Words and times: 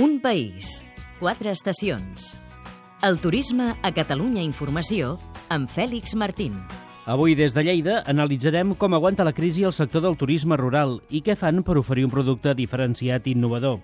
Un 0.00 0.14
país, 0.18 0.80
quatre 1.18 1.50
estacions. 1.52 2.38
El 3.04 3.18
turisme 3.20 3.74
a 3.84 3.90
Catalunya 3.92 4.40
Informació 4.40 5.18
amb 5.52 5.68
Fèlix 5.68 6.14
Martín. 6.16 6.54
Avui, 7.04 7.34
des 7.36 7.52
de 7.52 7.60
Lleida, 7.66 7.98
analitzarem 8.08 8.72
com 8.80 8.96
aguanta 8.96 9.26
la 9.28 9.34
crisi 9.36 9.66
el 9.68 9.76
sector 9.76 10.00
del 10.00 10.16
turisme 10.16 10.56
rural 10.56 11.02
i 11.12 11.20
què 11.20 11.36
fan 11.36 11.60
per 11.60 11.76
oferir 11.76 12.06
un 12.08 12.14
producte 12.14 12.54
diferenciat 12.56 13.28
i 13.28 13.34
innovador. 13.36 13.76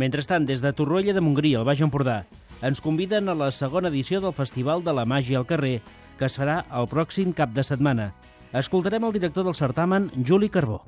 Mentrestant, 0.00 0.48
des 0.48 0.64
de 0.64 0.72
Torroella 0.72 1.12
de 1.12 1.20
Montgrí, 1.20 1.52
al 1.52 1.68
Baix 1.68 1.84
Empordà, 1.84 2.22
ens 2.64 2.80
conviden 2.80 3.28
a 3.28 3.36
la 3.36 3.50
segona 3.52 3.92
edició 3.92 4.22
del 4.24 4.32
Festival 4.32 4.80
de 4.86 4.96
la 4.96 5.04
Màgia 5.04 5.36
al 5.36 5.50
carrer, 5.52 5.82
que 6.16 6.32
es 6.32 6.40
farà 6.40 6.62
el 6.72 6.88
pròxim 6.88 7.36
cap 7.36 7.52
de 7.52 7.66
setmana. 7.66 8.14
Escoltarem 8.56 9.04
el 9.04 9.20
director 9.20 9.44
del 9.44 9.58
certamen, 9.58 10.08
Juli 10.24 10.48
Carbó. 10.48 10.86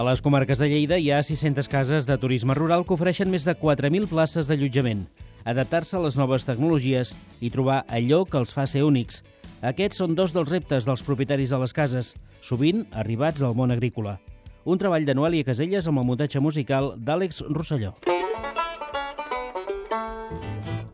A 0.00 0.04
les 0.06 0.22
comarques 0.24 0.56
de 0.56 0.64
Lleida 0.64 0.96
hi 0.96 1.10
ha 1.12 1.18
600 1.20 1.66
cases 1.68 2.06
de 2.08 2.14
turisme 2.16 2.54
rural 2.56 2.86
que 2.88 2.94
ofereixen 2.94 3.28
més 3.28 3.44
de 3.44 3.52
4.000 3.52 4.06
places 4.08 4.46
d'allotjament, 4.48 5.02
adaptar-se 5.44 5.98
a 5.98 6.00
les 6.00 6.16
noves 6.16 6.48
tecnologies 6.48 7.10
i 7.44 7.50
trobar 7.52 7.82
allò 7.84 8.22
que 8.24 8.40
els 8.40 8.56
fa 8.56 8.64
ser 8.64 8.80
únics. 8.86 9.20
Aquests 9.60 10.00
són 10.00 10.16
dos 10.16 10.32
dels 10.32 10.48
reptes 10.48 10.88
dels 10.88 11.04
propietaris 11.04 11.52
de 11.52 11.60
les 11.60 11.76
cases, 11.76 12.14
sovint 12.40 12.86
arribats 12.96 13.44
del 13.44 13.52
món 13.52 13.76
agrícola. 13.76 14.16
Un 14.64 14.80
treball 14.80 15.04
de 15.04 15.18
Noelia 15.20 15.50
Caselles 15.52 15.84
amb 15.84 16.00
el 16.00 16.08
muntatge 16.14 16.40
musical 16.40 16.94
d'Àlex 16.96 17.44
Rosselló. 17.52 17.92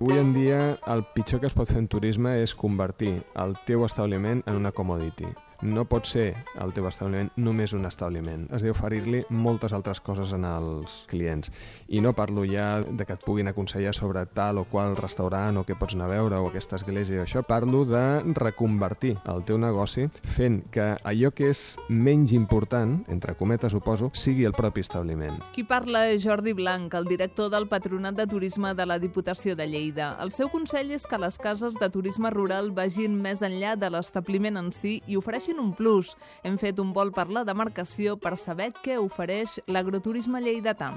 Avui 0.01 0.19
en 0.19 0.35
dia, 0.35 0.61
el 0.91 1.07
pitjor 1.15 1.45
que 1.45 1.47
es 1.47 1.55
pot 1.55 1.71
fer 1.71 1.79
en 1.79 1.87
turisme 1.87 2.41
és 2.43 2.59
convertir 2.59 3.21
el 3.39 3.55
teu 3.71 3.87
establiment 3.87 4.43
en 4.51 4.65
una 4.65 4.75
commodity. 4.75 5.31
No 5.63 5.87
pot 5.89 6.07
ser 6.09 6.35
el 6.63 6.73
teu 6.77 6.87
establiment 6.89 7.31
només 7.41 7.73
un 7.77 7.87
establiment. 7.89 8.47
Has 8.53 8.65
d'oferir-li 8.67 9.23
moltes 9.31 9.73
altres 9.77 10.01
coses 10.05 10.33
en 10.37 10.45
els 10.45 11.05
clients. 11.11 11.51
I 11.89 12.03
no 12.05 12.13
parlo 12.17 12.45
ja 12.49 12.83
de 12.83 13.07
que 13.07 13.17
et 13.17 13.25
puguin 13.25 13.49
aconsellar 13.49 13.95
sobre 13.95 14.27
tal 14.27 14.59
o 14.59 14.67
qual 14.69 14.97
restaurant 14.99 15.57
o 15.57 15.65
què 15.65 15.77
pots 15.79 15.97
anar 15.97 16.11
a 16.11 16.15
veure 16.17 16.41
o 16.41 16.51
aquesta 16.51 16.77
església 16.77 17.23
o 17.23 17.25
això. 17.25 17.43
Parlo 17.47 17.85
de 17.89 18.03
reconvertir 18.37 19.17
el 19.25 19.45
teu 19.49 19.59
negoci 19.59 20.09
fent 20.23 20.63
que 20.75 20.93
allò 21.05 21.33
que 21.37 21.51
és 21.53 21.63
menys 21.89 22.35
important, 22.37 22.99
entre 23.13 23.37
cometes 23.39 23.73
suposo, 23.73 24.11
sigui 24.15 24.45
el 24.45 24.57
propi 24.57 24.85
establiment. 24.85 25.39
Qui 25.55 25.65
parla 25.65 26.07
és 26.11 26.25
Jordi 26.25 26.53
Blanc, 26.57 26.95
el 26.99 27.09
director 27.09 27.51
del 27.53 27.69
Patronat 27.71 28.17
de 28.19 28.27
Turisme 28.27 28.75
de 28.75 28.87
la 28.87 28.99
Diputació 28.99 29.57
de 29.57 29.67
Lleida. 29.69 30.15
El 30.23 30.33
seu 30.33 30.51
consell 30.53 30.93
és 30.97 31.07
que 31.07 31.21
les 31.21 31.39
cases 31.39 31.79
de 31.81 31.91
turisme 31.93 32.31
rural 32.35 32.73
vagin 32.75 33.17
més 33.23 33.43
enllà 33.47 33.77
de 33.79 33.91
l'establiment 33.93 34.59
en 34.59 34.73
si 34.75 34.99
i 35.07 35.17
ofereixin 35.17 35.46
ofereixin 35.47 35.61
un 35.61 35.73
plus. 35.75 36.17
Hem 36.43 36.59
fet 36.59 36.79
un 36.79 36.93
vol 36.93 37.13
per 37.13 37.29
la 37.31 37.45
demarcació 37.45 38.17
per 38.17 38.37
saber 38.37 38.73
què 38.83 38.99
ofereix 38.99 39.61
l'agroturisme 39.69 40.41
lleidatà. 40.41 40.93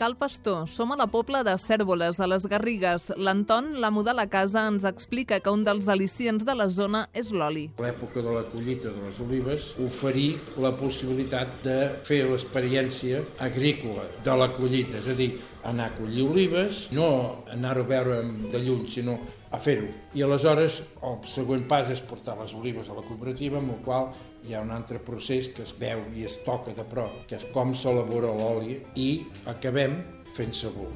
Cal 0.00 0.14
Pastor, 0.16 0.66
som 0.66 0.92
a 0.92 0.96
la 0.96 1.06
pobla 1.12 1.42
de 1.44 1.52
Cèrvoles, 1.60 2.16
a 2.20 2.26
les 2.26 2.46
Garrigues. 2.48 3.10
L'Anton, 3.18 3.74
l'amo 3.82 4.00
de 4.02 4.14
la 4.14 4.24
casa, 4.32 4.62
ens 4.70 4.86
explica 4.88 5.42
que 5.44 5.52
un 5.52 5.60
dels 5.60 5.90
al·licients 5.92 6.40
de 6.40 6.54
la 6.56 6.70
zona 6.72 7.02
és 7.12 7.28
l'oli. 7.36 7.66
A 7.76 7.84
l'època 7.84 8.22
de 8.24 8.32
la 8.32 8.46
collita 8.48 8.88
de 8.88 9.02
les 9.04 9.20
olives, 9.20 9.66
oferir 9.76 10.38
la 10.56 10.72
possibilitat 10.72 11.52
de 11.66 11.76
fer 12.08 12.22
l'experiència 12.30 13.20
agrícola 13.44 14.08
de 14.24 14.38
la 14.40 14.48
collita, 14.56 15.02
és 15.04 15.12
a 15.12 15.18
dir, 15.20 15.34
anar 15.64 15.90
a 15.90 15.96
collir 15.96 16.24
olives, 16.28 16.86
no 16.96 17.44
anar-ho 17.52 17.84
a 17.84 17.90
veure 17.90 18.22
de 18.52 18.62
lluny, 18.62 18.86
sinó 18.88 19.18
a 19.50 19.58
fer-ho. 19.58 19.88
I 20.14 20.24
aleshores 20.26 20.80
el 21.06 21.18
següent 21.28 21.66
pas 21.70 21.90
és 21.92 22.02
portar 22.06 22.38
les 22.40 22.54
olives 22.56 22.88
a 22.88 22.98
la 22.98 23.06
cooperativa, 23.06 23.58
amb 23.58 23.76
el 23.76 23.82
qual 23.86 24.10
hi 24.46 24.54
ha 24.54 24.62
un 24.64 24.70
altre 24.74 25.00
procés 25.04 25.50
que 25.54 25.66
es 25.66 25.74
veu 25.78 26.04
i 26.16 26.24
es 26.28 26.38
toca 26.46 26.74
de 26.76 26.86
prop, 26.94 27.24
que 27.28 27.40
és 27.40 27.48
com 27.54 27.74
s'elabora 27.74 28.32
l'oli 28.36 28.80
i 28.96 29.10
acabem 29.50 30.00
fent 30.36 30.56
sabó. 30.56 30.88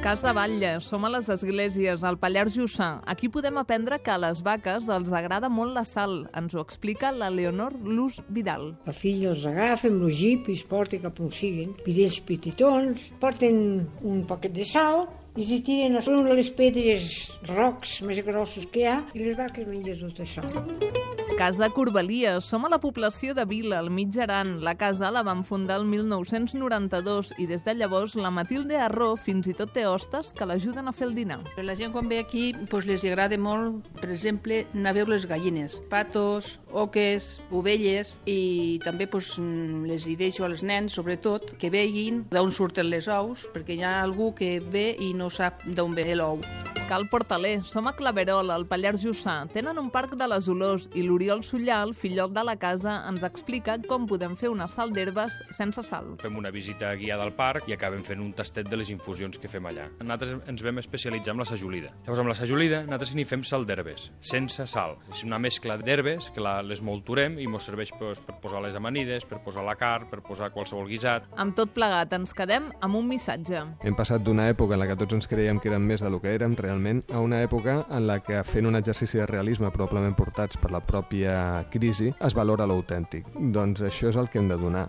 Cas 0.00 0.22
de 0.24 0.30
Batlle, 0.32 0.78
som 0.80 1.02
a 1.04 1.10
les 1.12 1.26
esglésies, 1.28 2.00
al 2.08 2.16
Pallars 2.16 2.54
Jussà. 2.56 3.02
Aquí 3.04 3.28
podem 3.28 3.58
aprendre 3.60 3.98
que 4.00 4.08
a 4.08 4.16
les 4.16 4.40
vaques 4.40 4.88
els 4.88 5.10
agrada 5.12 5.50
molt 5.52 5.76
la 5.76 5.82
sal. 5.84 6.22
Ens 6.40 6.56
ho 6.56 6.62
explica 6.64 7.10
la 7.12 7.28
Leonor 7.28 7.76
Luz 7.84 8.16
Vidal. 8.32 8.70
El 8.88 8.96
fill 8.96 9.26
els 9.28 9.44
agafa 9.44 9.90
amb 9.92 10.08
el 10.08 10.16
jeep 10.16 10.48
i 10.48 10.56
es 10.56 10.64
porta 10.64 11.02
cap 11.04 11.20
on 11.20 11.28
siguin. 11.36 11.76
Pidells 11.84 12.16
petitons, 12.24 13.10
porten 13.20 13.60
un 14.00 14.24
paquet 14.24 14.56
de 14.56 14.64
sal 14.64 15.04
i 15.36 15.44
si 15.44 15.60
tiren 15.68 16.00
a 16.00 16.32
les 16.32 16.48
pedres 16.56 17.12
rocs 17.52 18.00
més 18.00 18.24
grossos 18.24 18.72
que 18.72 18.86
hi 18.86 18.88
ha 18.88 18.98
i 19.12 19.26
les 19.28 19.36
vaques 19.36 19.68
mengen 19.68 20.00
tot 20.08 20.24
això. 20.24 21.09
Casa 21.40 21.70
Corbalia. 21.70 22.34
Som 22.44 22.66
a 22.66 22.68
la 22.68 22.76
població 22.82 23.32
de 23.32 23.46
Vila, 23.48 23.78
al 23.80 23.88
mig 23.88 24.12
Aran. 24.20 24.58
La 24.60 24.74
casa 24.76 25.08
la 25.08 25.22
van 25.24 25.40
fundar 25.48 25.78
el 25.80 25.86
1992 25.88 27.30
i 27.40 27.46
des 27.48 27.62
de 27.64 27.72
llavors 27.78 28.12
la 28.12 28.28
Matilde 28.28 28.76
Arró 28.76 29.14
fins 29.16 29.48
i 29.48 29.54
tot 29.56 29.72
té 29.72 29.86
hostes 29.88 30.34
que 30.36 30.44
l'ajuden 30.44 30.90
a 30.90 30.92
fer 30.92 31.06
el 31.08 31.14
dinar. 31.16 31.38
La 31.56 31.78
gent 31.78 31.94
quan 31.94 32.10
ve 32.12 32.18
aquí 32.20 32.52
pues, 32.68 32.84
les 32.84 33.06
agrada 33.08 33.38
molt, 33.40 33.88
per 34.02 34.10
exemple, 34.10 34.66
anar 34.74 34.92
a 34.92 34.98
veure 34.98 35.14
les 35.14 35.24
gallines, 35.24 35.78
patos, 35.88 36.58
oques, 36.76 37.30
ovelles 37.48 38.18
i 38.28 38.76
també 38.84 39.08
pues, 39.08 39.38
les 39.40 40.04
hi 40.04 40.18
deixo 40.20 40.44
als 40.44 40.60
nens, 40.60 40.92
sobretot, 40.92 41.54
que 41.56 41.72
veguin 41.72 42.26
d'on 42.28 42.52
surten 42.52 42.92
les 42.92 43.08
ous, 43.08 43.48
perquè 43.56 43.80
hi 43.80 43.80
ha 43.80 44.02
algú 44.02 44.34
que 44.36 44.58
ve 44.60 44.90
i 45.00 45.14
no 45.16 45.32
sap 45.32 45.64
d'on 45.64 45.96
ve 45.96 46.10
l'ou. 46.12 46.44
Cal 46.90 47.06
Portaler. 47.06 47.62
Som 47.62 47.86
a 47.86 47.92
Claverol, 47.94 48.50
al 48.50 48.64
Pallars 48.66 48.98
Jussà. 48.98 49.44
Tenen 49.54 49.78
un 49.78 49.92
parc 49.94 50.16
de 50.18 50.26
les 50.26 50.48
olors 50.50 50.88
i 50.98 51.04
l'Oriol 51.06 51.44
Sullà, 51.46 51.76
el 51.86 51.92
fillol 51.94 52.32
de 52.34 52.42
la 52.42 52.56
casa, 52.58 52.96
ens 53.06 53.22
explica 53.22 53.76
com 53.84 54.08
podem 54.10 54.32
fer 54.34 54.48
una 54.50 54.66
sal 54.66 54.90
d'herbes 54.90 55.36
sense 55.54 55.84
sal. 55.86 56.16
Fem 56.18 56.34
una 56.40 56.50
visita 56.50 56.90
guiada 56.98 57.22
al 57.22 57.30
parc 57.36 57.68
i 57.70 57.76
acabem 57.76 58.02
fent 58.02 58.18
un 58.24 58.32
tastet 58.34 58.66
de 58.66 58.80
les 58.80 58.90
infusions 58.90 59.38
que 59.38 59.46
fem 59.52 59.68
allà. 59.70 59.84
Nosaltres 60.00 60.48
ens 60.50 60.64
vam 60.66 60.80
especialitzar 60.82 61.36
en 61.36 61.44
la 61.44 61.46
sajolida. 61.46 61.92
Llavors, 62.08 62.24
amb 62.24 62.32
la 62.32 62.36
sajolida, 62.40 62.82
nosaltres 62.88 63.14
n'hi 63.14 63.26
fem 63.36 63.46
sal 63.46 63.68
d'herbes, 63.70 64.08
sense 64.32 64.66
sal. 64.66 64.98
És 65.14 65.22
una 65.22 65.38
mescla 65.38 65.78
d'herbes 65.78 66.32
que 66.34 66.42
la, 66.42 66.56
les 66.66 66.82
molturem 66.82 67.38
i 67.38 67.46
ens 67.46 67.70
serveix 67.70 67.94
pues, 68.02 68.18
per 68.18 68.40
posar 68.42 68.64
les 68.66 68.74
amanides, 68.74 69.28
per 69.30 69.38
posar 69.46 69.62
la 69.62 69.76
carn, 69.78 70.10
per 70.10 70.24
posar 70.26 70.50
qualsevol 70.50 70.90
guisat. 70.90 71.30
Amb 71.38 71.54
tot 71.54 71.70
plegat, 71.78 72.18
ens 72.18 72.34
quedem 72.34 72.66
amb 72.82 72.98
un 72.98 73.06
missatge. 73.14 73.62
Hem 73.78 73.94
passat 73.94 74.26
d'una 74.26 74.50
època 74.50 74.74
en 74.74 74.82
la 74.82 74.90
que 74.90 74.98
tots 74.98 75.20
ens 75.20 75.30
creiem 75.30 75.62
que 75.62 75.70
érem 75.70 75.86
més 75.86 76.02
del 76.02 76.18
que 76.18 76.34
érem 76.34 76.58
realment 76.58 76.79
realment 76.80 77.04
a 77.12 77.20
una 77.20 77.42
època 77.42 77.86
en 77.90 78.06
la 78.06 78.20
que 78.20 78.42
fent 78.44 78.66
un 78.66 78.76
exercici 78.76 79.18
de 79.18 79.26
realisme 79.26 79.70
probablement 79.70 80.16
portats 80.16 80.56
per 80.56 80.70
la 80.72 80.80
pròpia 80.80 81.66
crisi 81.70 82.12
es 82.20 82.34
valora 82.34 82.66
l'autèntic. 82.66 83.26
Doncs 83.36 83.82
això 83.82 84.08
és 84.08 84.16
el 84.16 84.28
que 84.28 84.38
hem 84.40 84.48
de 84.48 84.56
donar. 84.56 84.88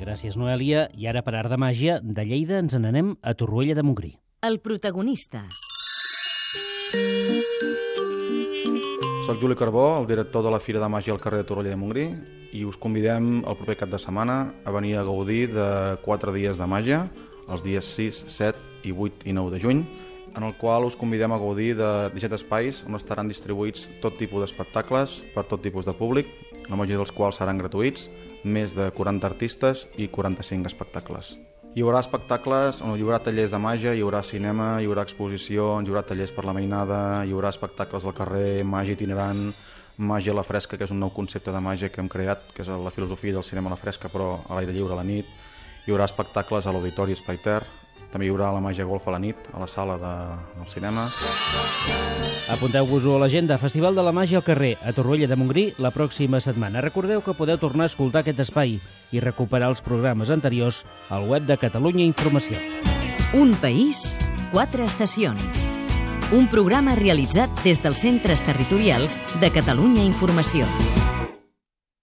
Gràcies, 0.00 0.36
Noèlia. 0.36 0.88
I 0.96 1.06
ara, 1.06 1.22
per 1.22 1.34
art 1.36 1.50
de 1.50 1.58
màgia, 1.60 2.00
de 2.02 2.24
Lleida 2.24 2.58
ens 2.58 2.74
n'anem 2.74 3.16
a 3.20 3.34
Torroella 3.34 3.76
de 3.76 3.84
Montgrí. 3.84 4.14
El 4.42 4.60
protagonista. 4.60 5.44
Soc 9.26 9.38
Juli 9.38 9.54
Carbó, 9.54 10.00
el 10.00 10.06
director 10.08 10.42
de 10.42 10.50
la 10.50 10.58
Fira 10.58 10.80
de 10.80 10.88
Màgia 10.88 11.12
al 11.12 11.20
carrer 11.20 11.44
de 11.44 11.48
Torroella 11.48 11.76
de 11.76 11.78
Montgrí 11.78 12.06
i 12.56 12.64
us 12.66 12.80
convidem 12.80 13.44
el 13.44 13.58
proper 13.58 13.76
cap 13.84 13.92
de 13.92 14.00
setmana 14.00 14.54
a 14.64 14.72
venir 14.74 14.96
a 14.96 15.04
gaudir 15.04 15.52
de 15.52 15.98
4 16.02 16.32
dies 16.34 16.58
de 16.58 16.66
màgia 16.66 17.04
els 17.50 17.64
dies 17.66 17.86
6, 17.96 18.24
7 18.30 18.86
i 18.88 18.94
8 18.94 19.28
i 19.28 19.34
9 19.36 19.52
de 19.54 19.60
juny, 19.62 19.84
en 20.36 20.46
el 20.46 20.54
qual 20.54 20.84
us 20.86 20.96
convidem 20.96 21.32
a 21.32 21.38
gaudir 21.38 21.74
de 21.76 21.90
17 22.14 22.38
espais 22.38 22.84
on 22.86 22.94
estaran 22.94 23.28
distribuïts 23.28 23.88
tot 24.02 24.16
tipus 24.18 24.44
d'espectacles 24.44 25.18
per 25.34 25.44
tot 25.50 25.62
tipus 25.62 25.88
de 25.88 25.94
públic, 25.96 26.26
la 26.68 26.78
majoria 26.78 27.00
dels 27.02 27.12
quals 27.14 27.40
seran 27.42 27.58
gratuïts, 27.58 28.08
més 28.44 28.76
de 28.78 28.90
40 28.94 29.26
artistes 29.26 29.88
i 29.98 30.08
45 30.08 30.70
espectacles. 30.70 31.34
Hi 31.70 31.84
haurà 31.84 32.00
espectacles 32.02 32.80
on 32.82 32.96
hi 32.98 33.04
haurà 33.04 33.20
tallers 33.22 33.52
de 33.54 33.58
màgia, 33.62 33.92
hi 33.94 34.00
haurà 34.02 34.24
cinema, 34.26 34.80
hi 34.80 34.88
haurà 34.88 35.04
exposicions, 35.06 35.86
hi 35.86 35.92
haurà 35.92 36.02
tallers 36.06 36.32
per 36.34 36.46
la 36.46 36.54
mainada, 36.54 37.00
hi 37.22 37.34
haurà 37.34 37.52
espectacles 37.54 38.06
del 38.06 38.16
carrer, 38.16 38.64
màgia 38.66 38.96
itinerant, 38.98 39.52
màgia 40.00 40.32
a 40.32 40.38
la 40.40 40.46
fresca, 40.46 40.78
que 40.78 40.88
és 40.88 40.90
un 40.90 40.98
nou 40.98 41.12
concepte 41.14 41.52
de 41.54 41.60
màgia 41.62 41.90
que 41.92 42.02
hem 42.02 42.08
creat, 42.10 42.48
que 42.56 42.64
és 42.64 42.70
la 42.70 42.90
filosofia 42.90 43.36
del 43.36 43.46
cinema 43.46 43.70
a 43.70 43.76
la 43.76 43.78
fresca, 43.78 44.10
però 44.10 44.40
a 44.48 44.58
l'aire 44.58 44.74
lliure 44.74 44.96
a 44.96 44.98
la 44.98 45.06
nit. 45.06 45.30
Hi 45.90 45.92
haurà 45.96 46.06
espectacles 46.06 46.68
a 46.68 46.70
l'Auditori 46.70 47.16
Espai 47.16 47.40
Ter, 47.42 47.64
també 48.12 48.28
hi 48.28 48.30
haurà 48.30 48.52
la 48.54 48.60
màgia 48.62 48.84
golf 48.86 49.08
a 49.10 49.14
la 49.16 49.18
nit, 49.18 49.48
a 49.50 49.58
la 49.58 49.66
sala 49.66 49.96
de, 49.98 50.10
del 50.54 50.68
cinema. 50.70 51.08
Apunteu-vos-ho 52.54 53.16
a 53.16 53.22
l'agenda. 53.24 53.58
Festival 53.58 53.98
de 53.98 54.04
la 54.06 54.12
Màgia 54.14 54.38
al 54.38 54.46
carrer, 54.46 54.76
a 54.86 54.92
Torroella 54.94 55.26
de 55.26 55.34
Montgrí, 55.34 55.64
la 55.82 55.90
pròxima 55.90 56.38
setmana. 56.38 56.78
Recordeu 56.86 57.24
que 57.26 57.34
podeu 57.34 57.58
tornar 57.58 57.88
a 57.88 57.90
escoltar 57.90 58.22
aquest 58.22 58.38
espai 58.46 58.76
i 59.10 59.24
recuperar 59.24 59.72
els 59.74 59.82
programes 59.82 60.30
anteriors 60.30 60.84
al 61.10 61.26
web 61.26 61.50
de 61.50 61.58
Catalunya 61.58 62.06
Informació. 62.06 62.62
Un 63.34 63.50
país, 63.58 64.14
quatre 64.54 64.86
estacions. 64.86 65.66
Un 66.30 66.46
programa 66.46 66.94
realitzat 66.94 67.50
des 67.66 67.82
dels 67.82 68.06
centres 68.06 68.46
territorials 68.46 69.18
de 69.42 69.50
Catalunya 69.50 70.06
Informació. 70.06 70.70